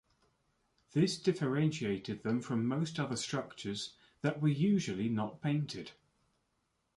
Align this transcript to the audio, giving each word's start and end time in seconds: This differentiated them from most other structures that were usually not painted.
This 0.93 1.19
differentiated 1.19 2.23
them 2.23 2.41
from 2.41 2.65
most 2.65 2.99
other 2.99 3.15
structures 3.15 3.93
that 4.21 4.41
were 4.41 4.47
usually 4.49 5.09
not 5.09 5.41
painted. 5.43 5.91